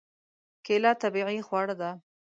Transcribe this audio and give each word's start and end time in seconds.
کېله 0.65 0.91
طبیعي 1.01 1.39
خواړه 1.47 1.75
ده. 1.81 1.91